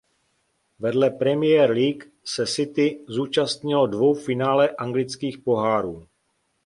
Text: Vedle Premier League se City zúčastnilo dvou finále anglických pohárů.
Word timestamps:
Vedle 0.79 1.09
Premier 1.11 1.69
League 1.71 2.11
se 2.23 2.47
City 2.47 3.05
zúčastnilo 3.07 3.87
dvou 3.87 4.13
finále 4.13 4.69
anglických 4.69 5.37
pohárů. 5.37 6.07